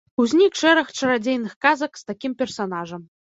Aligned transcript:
Узнік 0.21 0.53
шэраг 0.61 0.87
чарадзейных 0.99 1.53
казак 1.65 2.01
з 2.01 2.09
такім 2.09 2.33
персанажам. 2.43 3.01